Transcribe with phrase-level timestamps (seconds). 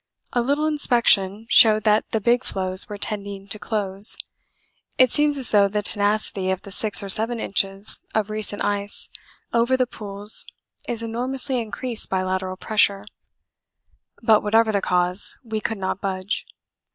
[0.33, 4.17] A little inspection showed that the big floes were tending to close.
[4.97, 9.11] It seems as though the tenacity of the 6 or 7 inches of recent ice
[9.53, 10.47] over the pools
[10.89, 13.03] is enormously increased by lateral pressure.
[14.23, 16.45] But whatever the cause, we could not budge.